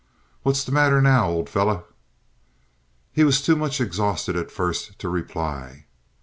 [0.41, 1.85] "What's the matter now, old fellow?"
[3.11, 5.85] He was too much exhausted at first to reply.